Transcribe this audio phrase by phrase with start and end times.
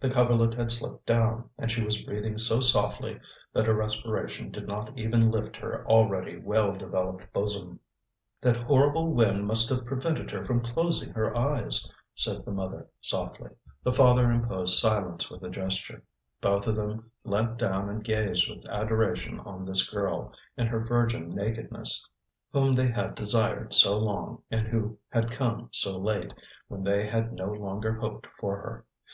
[0.00, 3.20] The coverlet had slipped down, and she was breathing so softly
[3.52, 7.78] that her respiration did not even lift her already well developed bosom.
[8.40, 13.50] "That horrible wind must have prevented her from closing her eyes," said the mother softly.
[13.82, 16.02] The father imposed silence with a gesture.
[16.40, 21.28] Both of them leant down and gazed with adoration on this girl, in her virgin
[21.28, 22.08] nakedness,
[22.50, 26.32] whom they had desired so long, and who had come so late,
[26.68, 28.86] when they had no longer hoped for her.